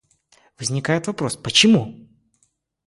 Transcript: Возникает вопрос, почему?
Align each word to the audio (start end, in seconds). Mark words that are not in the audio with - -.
Возникает 0.57 1.05
вопрос, 1.05 1.37
почему? 1.37 2.09